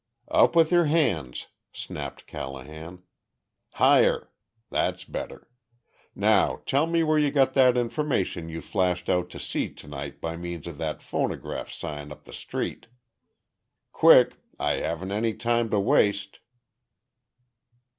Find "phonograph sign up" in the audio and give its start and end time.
11.03-12.23